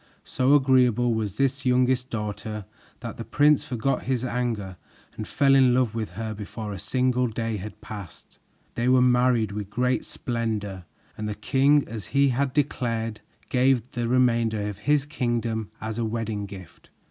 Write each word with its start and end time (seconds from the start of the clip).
So 0.25 0.55
agreeable 0.55 1.13
was 1.13 1.37
this 1.37 1.63
youngest 1.63 2.09
daughter 2.09 2.65
that 3.01 3.17
the 3.17 3.23
prince 3.23 3.63
forgot 3.63 4.05
his 4.05 4.25
anger 4.25 4.77
and 5.15 5.27
fell 5.27 5.53
in 5.53 5.75
love 5.75 5.93
with 5.93 6.13
her 6.13 6.33
before 6.33 6.73
a 6.73 6.79
single 6.79 7.27
day 7.27 7.57
had 7.57 7.81
passed. 7.81 8.39
They 8.73 8.87
were 8.89 8.99
married 9.03 9.51
with 9.51 9.69
great 9.69 10.03
splendor 10.03 10.85
and 11.15 11.29
the 11.29 11.35
king, 11.35 11.87
as 11.87 12.07
he 12.17 12.29
had 12.29 12.51
declared, 12.51 13.21
gave 13.51 13.81
them 13.81 13.89
the 14.01 14.07
remainder 14.07 14.67
of 14.67 14.79
his 14.89 15.05
kingdom 15.05 15.69
as 15.79 15.99
a 15.99 16.03
wedding 16.03 16.47
gift. 16.47 16.89